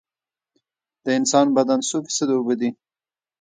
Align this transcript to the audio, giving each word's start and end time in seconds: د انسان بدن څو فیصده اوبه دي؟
د 1.03 1.05
انسان 1.19 1.47
بدن 1.57 1.79
څو 1.89 1.97
فیصده 2.05 2.33
اوبه 2.37 2.55
دي؟ 2.59 2.69